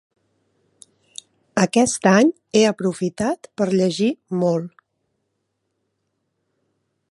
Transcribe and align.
Aquest 1.63 2.09
any 2.13 2.31
he 2.59 2.63
aprofitat 2.71 3.51
per 3.61 3.69
llegir 3.75 4.09
molt. 4.45 4.85